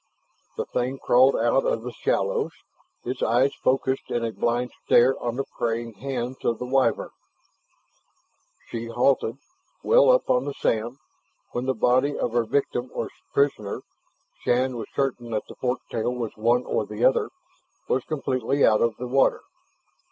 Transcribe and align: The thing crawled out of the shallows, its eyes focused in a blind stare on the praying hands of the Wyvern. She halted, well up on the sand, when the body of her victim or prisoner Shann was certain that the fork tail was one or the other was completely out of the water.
The 0.57 0.65
thing 0.65 0.97
crawled 0.97 1.35
out 1.35 1.63
of 1.63 1.83
the 1.83 1.91
shallows, 1.91 2.53
its 3.05 3.21
eyes 3.21 3.53
focused 3.63 4.09
in 4.09 4.25
a 4.25 4.31
blind 4.31 4.71
stare 4.83 5.13
on 5.21 5.35
the 5.35 5.43
praying 5.59 5.93
hands 5.93 6.43
of 6.43 6.57
the 6.57 6.65
Wyvern. 6.65 7.11
She 8.69 8.87
halted, 8.87 9.37
well 9.83 10.09
up 10.09 10.27
on 10.27 10.45
the 10.45 10.55
sand, 10.55 10.97
when 11.51 11.67
the 11.67 11.75
body 11.75 12.17
of 12.17 12.31
her 12.31 12.45
victim 12.45 12.89
or 12.95 13.11
prisoner 13.31 13.81
Shann 14.43 14.75
was 14.75 14.87
certain 14.95 15.29
that 15.29 15.45
the 15.47 15.53
fork 15.53 15.81
tail 15.91 16.11
was 16.15 16.35
one 16.35 16.65
or 16.65 16.83
the 16.87 17.05
other 17.05 17.29
was 17.87 18.03
completely 18.05 18.65
out 18.65 18.81
of 18.81 18.95
the 18.97 19.05
water. 19.07 19.41